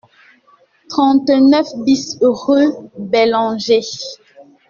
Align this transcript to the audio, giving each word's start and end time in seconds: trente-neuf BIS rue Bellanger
trente-neuf 0.89 1.67
BIS 1.85 2.17
rue 2.23 2.71
Bellanger 2.97 3.81